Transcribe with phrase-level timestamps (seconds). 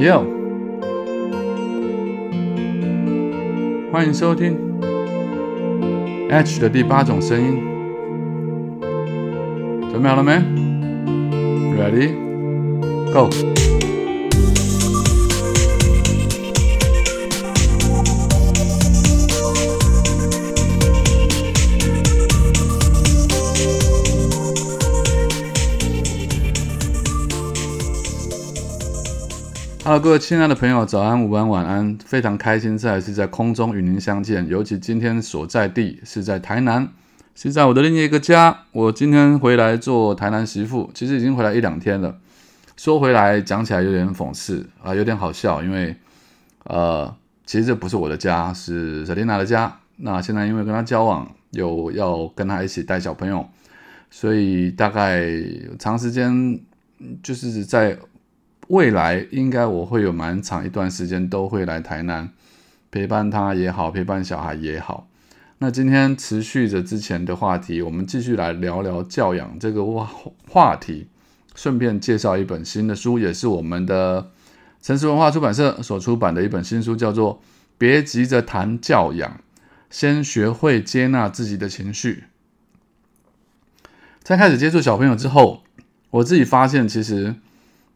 [0.00, 0.24] Yo，
[3.92, 4.56] 欢迎收听
[6.30, 7.62] H 的第八种声音，
[9.90, 10.32] 准备好了没
[11.76, 13.28] ？Ready，Go。
[29.90, 31.98] 好各位亲爱的朋友，早安、午安、晚安！
[32.04, 34.46] 非常开心再次在空中与您相见。
[34.46, 36.88] 尤其今天所在地是在台南，
[37.34, 38.56] 是在我的另一个家。
[38.70, 42.16] 我今天回来做台南媳妇，其实已经回来一两天了。
[42.76, 45.96] 说回来讲起来有点讽刺啊，有点好笑，因为
[46.62, 47.12] 呃，
[47.44, 49.76] 其实这不是我的家，是 i 琳娜的家。
[49.96, 53.44] 那现在因为跟她交往，有要跟她一起带小朋友，
[54.08, 55.28] 所以大概
[55.80, 56.60] 长时间
[57.24, 57.98] 就是在。
[58.70, 62.30] 未来应该我会有蛮长一段时间都会来台南
[62.92, 65.08] 陪伴他也好，陪伴小孩也好。
[65.58, 70.08] 那今天持续着之前的话题，我们继续来聊聊教养这个话
[70.48, 71.08] 话题，
[71.56, 74.30] 顺便介绍一本新的书，也是我们的
[74.80, 77.34] 城市文化出版社所出版的一本新书，叫做
[77.76, 79.40] 《别急着谈教养，
[79.90, 82.24] 先学会接纳自己的情绪》。
[84.22, 85.64] 在开始接触小朋友之后，
[86.10, 87.34] 我自己发现，其实，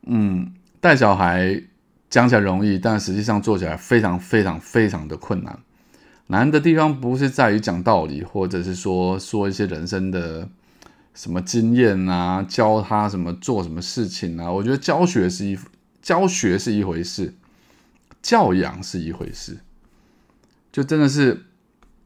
[0.06, 0.52] 嗯。
[0.84, 1.62] 带小孩
[2.10, 5.58] 讲起来容易，但实际上做起来非常非常非常的困难。
[6.27, 10.46] 难的地方不是在于讲道理，或者是说说一些人生的
[11.14, 14.52] 什么经验啊，教他什么做什么事情啊。
[14.52, 15.58] 我觉得教学是一
[16.02, 17.32] 教学是一回事，
[18.20, 19.60] 教养是一回事。
[20.70, 21.46] 就真的是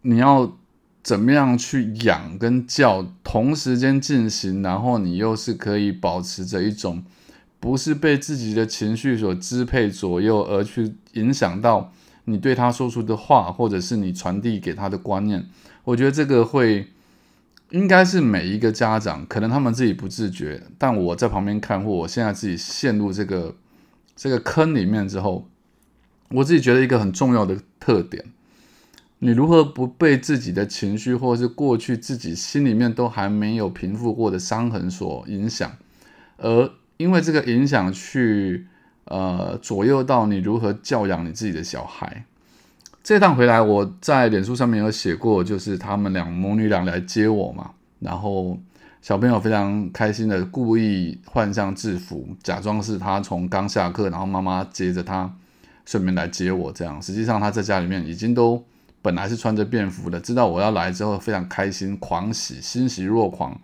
[0.03, 0.56] 你要
[1.03, 7.03] 怎么样去养跟教同时间进行，然后你又是可以保持着一种。
[7.61, 11.92] 不是被自己的情绪所支配左右，而去影响到
[12.25, 15.45] 你对他说出的话，或者是你传递给他的观念。
[15.84, 16.88] 我觉得这个会
[17.71, 23.56] 应该是每一个家长，可能他们自己不自觉，但我在旁边看，或我现在自己陷入这个
[24.15, 25.49] 这个坑里面之后，
[26.31, 28.25] 我自己觉得一个很重要的特点：
[29.19, 35.77] 你如何不被自己的情绪，或者是过去自己心里面都还没有平复过的伤痕所影响，
[36.37, 38.66] 而因为这个影响去
[39.04, 42.25] 呃左右到你如何教养你自己的小孩。
[43.03, 47.70] 这趟回来，我在脸书上面有写过，就是他们两母女俩来接我嘛，
[48.00, 48.59] 然后
[49.00, 55.32] 小朋友非常开心的故意换上制服，假装是他从刚下课，然后妈妈接着他
[55.86, 58.62] 顺便来接我，这样实际上他在家里面已经都
[59.00, 63.59] 本来是穿着便服的，知道我要来之后非常开心，狂喜，欣喜若狂。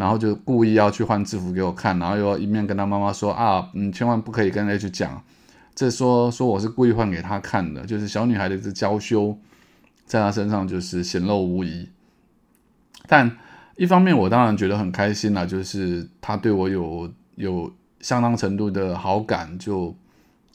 [0.00, 5.22] 然后就故意要去换制服给我看，然后又一面跟他妈妈说啊，嗯，千万不可以跟 H 讲，
[5.74, 9.36] 这说说我是故意换给他看的，就是小女孩的这娇羞，
[10.06, 11.86] 在他身上就是显露无遗。
[13.06, 13.30] 但
[13.76, 19.94] 一方面我当然觉得很开心啦，就是他对我有有相当程度的好感，就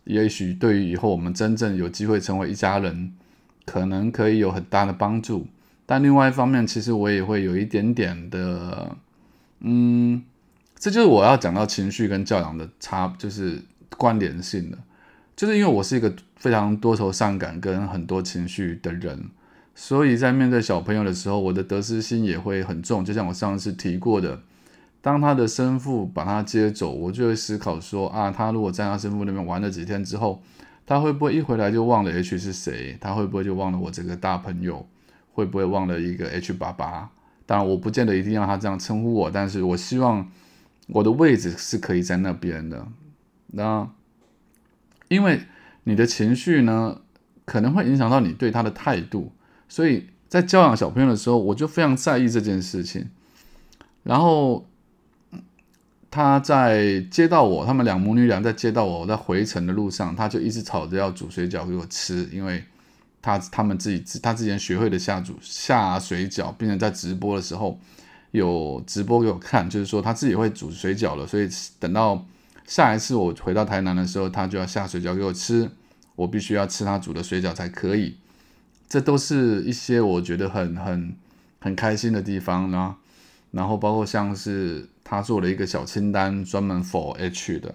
[0.06, 3.13] 也许对于以后我们真正有机会成为一家人，
[3.63, 5.45] 可能可以有很大的帮助。
[5.85, 8.97] 但另外一方面，其实我也会有一点点的。
[9.59, 10.23] 嗯，
[10.77, 13.61] 这就是我要讲到情绪跟教养的差，就是
[13.97, 14.77] 关联性的。
[15.35, 19.29] 就是因为我是一个非常多愁善感跟很多情绪的人，
[19.73, 23.03] 所以在面对小朋友的时候，我的得失心也会很重。
[23.03, 24.41] 就像我上次提过的，
[25.01, 30.41] 当他的生父把他接走，我就会思考说啊，他如果在他生父那边玩了几天之后，
[30.85, 32.97] 他会不会一回来就忘了 H 是谁？
[33.01, 34.88] 他会不会就忘了我这个大朋友？
[35.33, 37.09] 会不会忘了一个 H 爸爸？
[37.47, 40.31] 当然，我不见得一定要他这样称呼我，但是我希望
[40.88, 42.88] 我的位置是可以在那边的。
[43.47, 43.88] 那
[45.09, 45.41] 因为
[45.83, 47.01] 你的情绪呢，
[47.45, 49.31] 可能会影响到你对他的态度，
[49.69, 53.09] 所以在教养小朋友的时候，我就非常在意这件事情。
[54.01, 54.66] 然后
[56.09, 62.63] 他在接到我，他们两母女俩在接到我在回程的路上，他就一直吵着要煮水饺给我吃，因为。
[63.25, 67.80] 他他们自己他之前学会的下煮下水饺，并且在直播的时候
[68.30, 71.25] 有直播给我看，就是说他自己会煮水饺了。
[71.25, 71.50] 所以
[71.80, 72.24] 等到
[72.68, 75.68] 下一次我回到台南的时候，他就要下水饺给我吃，
[76.16, 78.16] 我必须要吃他煮的水饺才可以。
[78.88, 81.16] 这都是一些我觉得很很
[81.60, 82.95] 很开心的地方呢。
[83.50, 87.74] 然后包括像是他做了一个小清单，专门 for H 的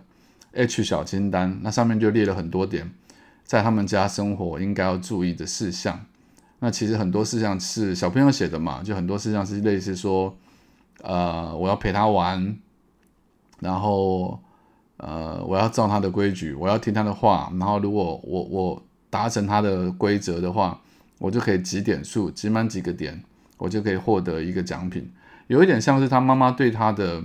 [0.52, 2.88] H 小清单，那上面就列了很多点。
[3.50, 6.06] 在他们家生活应该要注意的事项，
[6.60, 10.32] 那其实很多事项是小朋友写的嘛，就很多事项是类似说，
[11.02, 12.56] 呃，我要陪他玩，
[13.58, 14.40] 然后
[14.98, 20.80] 呃，我要照他的规矩，我要听他的话，然后如果我我达成他的规则的话，
[21.18, 23.20] 我就可以几点数，集满几个点，
[23.58, 25.10] 我就可以获得一个奖品。
[25.48, 27.20] 有一点像是他妈妈对他的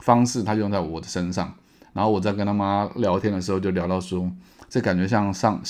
[0.00, 1.54] 方式，他用在我的身上。
[1.94, 4.30] 然后我在跟他妈聊天的时候，就聊到说，
[4.70, 5.60] 这感觉像上，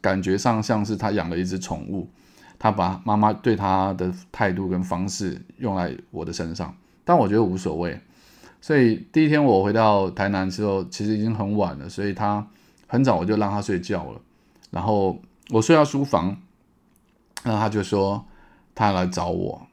[0.00, 2.10] 感觉上像是他养了一只宠物，
[2.58, 6.74] 他把妈妈对他的态度跟方式用来我的身上，
[7.04, 8.00] 但我觉得无所谓。
[8.60, 12.44] 所以第一天我回到台南之后，其实已经很晚了，所以他
[12.88, 14.20] 很早我就让他睡觉了。
[14.70, 15.20] 然后
[15.50, 16.36] 我睡到书房，
[17.44, 18.24] 那他就说
[18.74, 19.68] 他来找我。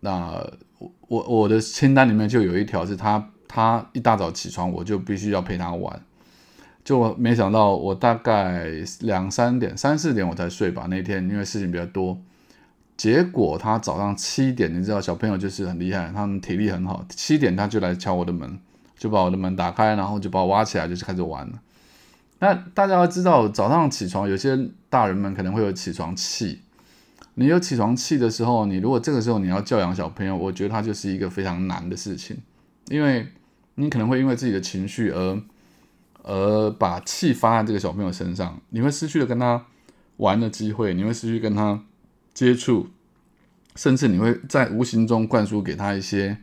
[0.00, 0.46] 那
[0.78, 3.30] 我我我的清单里面就有一条是他。
[3.46, 6.02] 他一大早起床，我就必须要陪他玩。
[6.84, 8.68] 就我没想到，我大概
[9.00, 10.86] 两三点、三四点我才睡吧。
[10.90, 12.20] 那天因为事情比较多，
[12.94, 17.02] 结果他早上七点，你知道小朋友就是很厉害，他们体力很好。
[17.08, 18.58] 七点他就来敲我的门，
[18.98, 21.58] 就把我的门打开，然后就把我挖起来，就是开始玩了。
[22.40, 26.60] 那大家要知道，早上起床，有些大人们可能会有起床气。
[27.36, 32.36] 你有起床气的时候，你如果这个时候你要教养小朋友，我觉得他就是一个非常难的事情，
[32.88, 33.26] 因为。
[33.76, 35.42] 你可能会因为自己的情绪而
[36.26, 39.66] 而把气发在这个小朋友身上，你会失去了跟他
[40.16, 41.84] 玩的机会，你会失去跟他
[42.32, 42.88] 接触，
[43.76, 46.38] 甚至你会在无形中灌输给他一些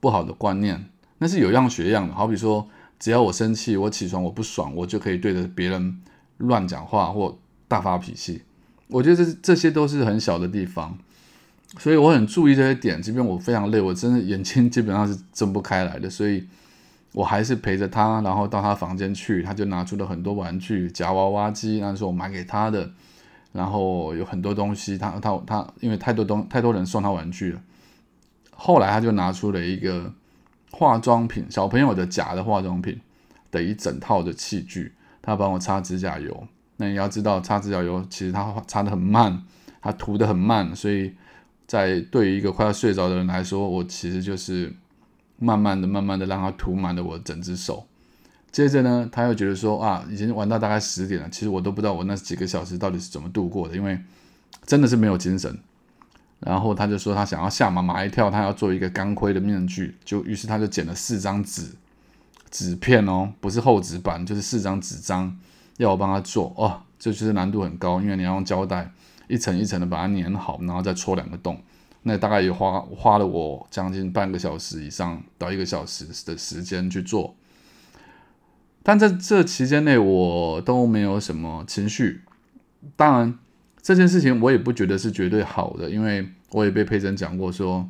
[0.00, 0.86] 不好的观念。
[1.18, 2.66] 那是有样学样的，好比说，
[2.98, 6.00] 只要我生气，我起床我不爽，我就可以对着别人
[6.38, 7.36] 乱讲话或
[7.68, 8.40] 大发脾气。
[8.88, 10.96] 我觉得这这些都是很小的地方，
[11.78, 13.02] 所以我很注意这些点。
[13.02, 16.48] 即便我非常累，我真的眼睛基本上是睁不开来的，所以。
[17.12, 22.88] 我还是陪着他，然后到他房间去，他就拿出了很多玩具，夹娃娃机，那是我买给他的。
[23.50, 27.60] 然后有很多东西，他他他，因为太多东太多人送他玩具了。
[28.54, 30.12] 后来他就拿出了一个
[30.70, 33.00] 化妆品，小朋友的假的化妆品
[33.50, 36.46] 的一整套的器具，他帮我擦指甲油。
[36.76, 39.42] 那你要知道，擦指甲油其实他擦的很慢，
[39.80, 41.14] 他涂的很慢，所以
[41.66, 44.72] 在对于一个快要睡着的人来说，我其实就是。
[45.38, 47.86] 慢慢的、慢慢的让他涂满了我整只手。
[48.50, 53.98] 接着呢，他又觉得说啊，已经玩到大概十点了，其实我都不知道我那几个小时到底是怎么度过的，因为
[54.64, 55.58] 真的是没有精神。
[56.40, 61.72] 然后他就说他想要吓妈妈一跳，他要做一个钢盔的面具，就于是他就剪了四张纸
[62.50, 65.36] 纸片哦，不是厚纸板，就是四张纸张，
[65.76, 68.90] 要我帮他做哦，这就是难度很高，因为你要用胶带
[69.26, 71.60] 一层一层的把它粘好，然后再戳两个洞。
[72.04, 77.34] 那大概也花花了我将近半个小时以上到一个小时的时间去做，
[78.82, 82.22] 但在这期间内我都没有什么情绪。
[82.96, 83.38] 当然，
[83.82, 87.88] 这件事情我也不觉得是绝对好的，因为我也被佩珍讲过说，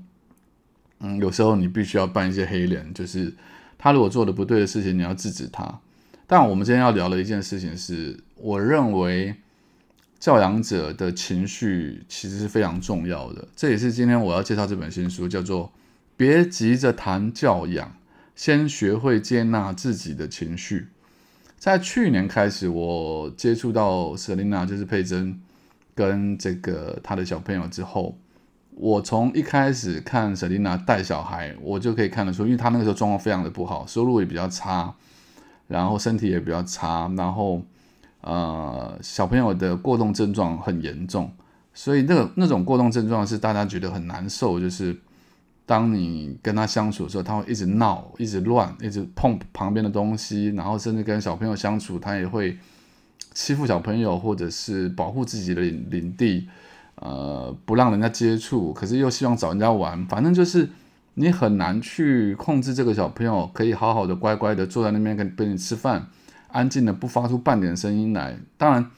[1.00, 3.32] 嗯，有时候你必须要扮一些黑脸，就是
[3.76, 5.80] 他如果做的不对的事情，你要制止他。
[6.26, 9.36] 但我们今天要聊的一件事情是，我认为。
[10.20, 15.66] 教养者的情绪其实是非常重要的，这也是今天我要介绍这本新书，叫做
[16.16, 17.94] 《别急着谈教养，
[18.34, 20.80] 先学会接纳自己的情绪》。
[21.56, 25.40] 在去年开始，我接触到 Selina，就是佩珍
[25.94, 28.18] 跟这个他的小朋友之后，
[28.72, 34.92] 我从一开始看 Selina 带小孩，我就可以看得出，因为他那个时候状况非常的不好，收入也比较差，
[35.68, 37.62] 然后身体也比较差，然后。
[38.28, 41.32] 呃，小朋友的过动症状很严重，
[41.72, 44.94] 所以那那种过动症状是大家觉得很难受，就是
[45.64, 52.58] 当你跟他相处的时候，他会一直闹、一直乱、一直碰旁边的东西，然后甚至跟小朋友相处，他也会
[53.32, 56.46] 欺负小朋友，或者是保护自己的领领地，
[56.96, 60.68] 呃，不让人家接触，可是又希望找人家玩，反正就是
[61.14, 66.08] 你很难去控制这个小朋友，可以好好的乖乖的坐在那边跟跟你吃饭。
[66.48, 68.90] 安静的不发出半点声音来，当然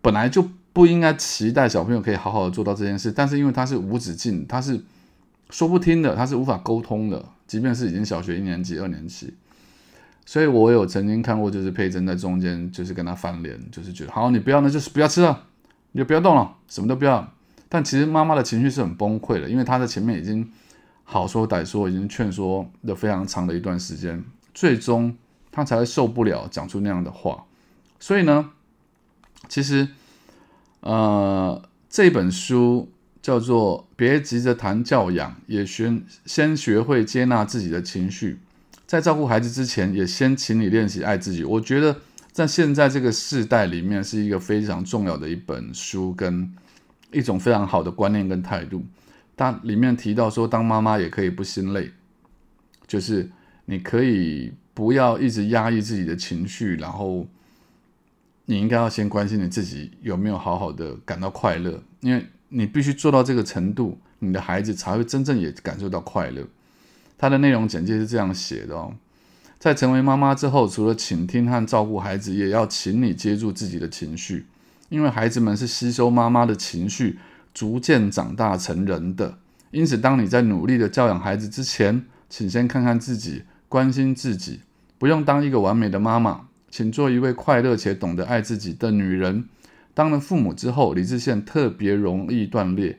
[0.00, 4.80] 本来就不应该期待小朋友可以好好的做到这件事，但是因为他是无止境，他是
[5.50, 9.32] 说不听的，他是无法沟通的，即便是已经小学一年级、二年级，
[10.26, 15.44] 所以我有曾经看过，就是佩珍在中间就是跟他翻脸，就是觉得好，你不要，那就是不要吃了，
[15.92, 17.32] 你就不要动了，什么都不要。
[17.68, 20.48] 但其实妈妈的情绪是很崩溃的，因为她在前面已经
[21.04, 25.16] 好说歹说，已经劝说了非常长的一段时间，最终。
[25.56, 27.46] 他才会受不了讲出那样的话，
[27.98, 28.50] 所以呢，
[29.48, 29.88] 其实，
[30.80, 38.38] 呃，这本书叫做《别急着谈教养，也学先学会接纳自己的情绪，
[38.86, 41.42] 在照顾孩子之前，也先请你练习爱自己》。
[41.48, 41.96] 我觉得
[42.30, 46.54] 在现在这个时代里面，是一个非常重要的一本书，跟
[47.12, 48.84] 一种非常好的观念跟态度。
[49.34, 51.92] 它里面提到说，当妈妈也可以不心累，
[52.86, 53.30] 就是
[53.64, 54.52] 你可以。
[54.76, 57.26] 不要一直压抑自己的情绪，然后
[58.44, 66.46] 你应该要先关心你自己有没有好好的感到快乐，因为你必须做到这个程度，你的孩子才会真正也感受到快乐。
[67.16, 68.94] 他的内容简介是这样写的哦，
[69.58, 74.44] 在成为妈妈之后，除了倾听和照顾孩子，也要请你接住自己的情绪，
[74.90, 77.18] 因为孩子们是吸收妈妈的情绪，
[77.54, 79.38] 逐渐长大成人的。
[79.70, 84.60] 因此，当你在努力的教养孩子之前，请先看看自己，关心自己。
[84.98, 89.48] 不用当一个完美的妈妈，请做一位快乐且懂得爱自己的女人。
[89.92, 92.98] 当了父母之后，理智线特别容易断裂，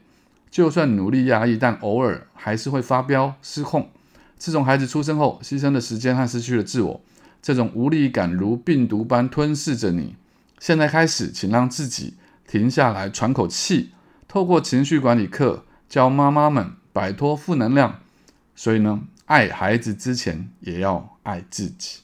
[0.50, 3.90] 就算努力压抑，但偶尔还是会发飙失控。
[4.38, 7.02] 自从孩子出生后，牺牲的时间和失去了自我，
[7.42, 10.16] 这种无力感如病毒般吞噬着你。
[10.60, 12.16] 现在开始，请让自己
[12.48, 13.92] 停下来喘口气，
[14.28, 18.00] 透过情绪管理课教妈妈们摆脱负能量。
[18.56, 21.17] 所以呢，爱孩子之前也要。
[21.28, 22.00] 爱自己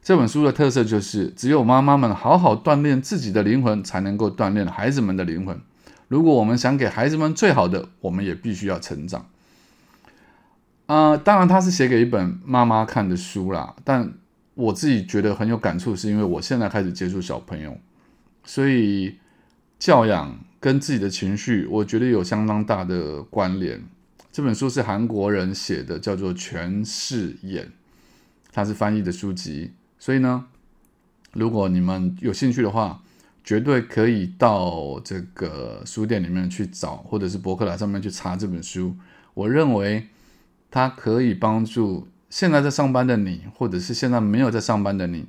[0.00, 5.60] 这本书的特色就是，只有妈妈们好好锻炼自己的灵魂，才能够锻炼孩子们的灵魂。
[6.08, 9.26] 如果我们想给孩子们最好的，我们也必须要成长。
[10.86, 13.76] 啊，当然，他是写给一本妈妈看的书啦。
[13.84, 14.12] 但
[14.54, 17.76] 我自己觉得很有感触，是因为我现在开始接触小朋友，
[18.44, 19.18] 所以
[19.78, 23.82] 教养跟自己的情绪，我觉得有相当大的关联。
[24.32, 27.66] 这本书是韩国人写的，叫做《全视眼》。
[28.52, 30.46] 它是翻译的书籍，所以呢，
[31.32, 33.00] 如果你们有兴趣的话，
[33.44, 38.96] 绝对可以到这个书店里面去找，或者是博客来上面去查这本书。
[39.34, 40.08] 我认为
[40.70, 45.26] 它可以帮助现在在上班的你，或者是现在没有在上班的你，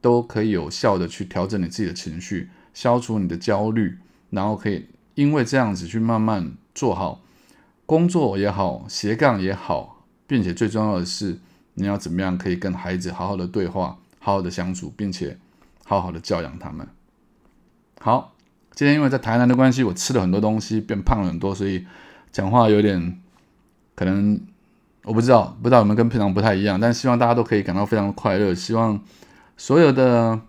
[0.00, 3.98] 都可以有效的去调整你自己的情绪，消除你的焦虑，
[4.30, 7.20] 然后可以因为这样子去慢慢做好
[7.86, 11.38] 工作也好，斜杠也好，并且最重要的是。
[11.74, 15.38] 你要怎么样可以跟孩子好好的对话，好好的相处，并且
[15.84, 16.86] 好好的教养他们？
[18.00, 18.34] 好，
[18.74, 21.86] 今天因为在台南的关系，我吃了很多东西，变胖了很多，所以
[22.30, 23.20] 讲话有点
[23.94, 24.40] 可能
[25.04, 26.78] 我不知道，不知道有没有跟平常不太一样。
[26.80, 29.00] 但希望大家都可以感到非常快乐，希望
[29.56, 30.40] 所有的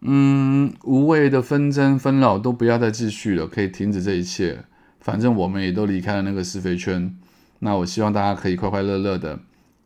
[0.00, 4.64] 嗯无谓的纷争纷扰都不要再继续了，可以停止这一切。
[5.00, 7.16] 反正我们也都离开了那个是非圈，
[7.60, 9.38] 那我希望大家可以快快乐乐的。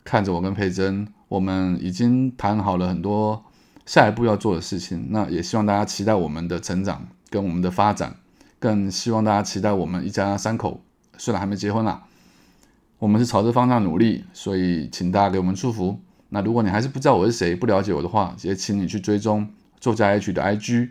[0.03, 3.43] 看着我跟佩珍，我们已经谈好了很多
[3.85, 5.07] 下一步要做的事情。
[5.11, 8.15] 那也希望大家期待我们的成长跟我们的发展，
[8.59, 10.81] 更希望大家期待我们一家三口
[11.17, 12.03] 虽然还没结婚啦，
[12.97, 14.25] 我们是朝这方向努力。
[14.33, 15.99] 所以请大家给我们祝福。
[16.29, 19.47] 那如果你还是不知道我是谁，不了解我的话，也请你去追踪
[19.79, 20.89] 作家 H 的 IG，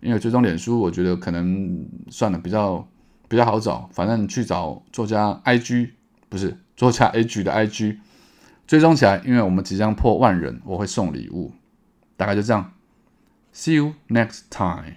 [0.00, 2.88] 因为追踪脸书，我觉得可能算了，比较
[3.28, 3.88] 比较好找。
[3.92, 5.90] 反正去找作家 IG，
[6.28, 7.98] 不是作家 H 的 IG。
[8.68, 11.54] 追踪起来，因为我们即将破万人，我会送礼物，
[12.18, 12.70] 大概就这样。
[13.54, 14.96] See you next time.